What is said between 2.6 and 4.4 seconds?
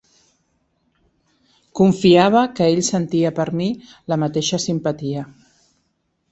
ell sentia per mi la